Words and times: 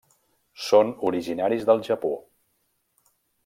Són 0.67 0.89
originaris 1.11 1.69
del 1.69 1.87
Japó. 1.91 2.13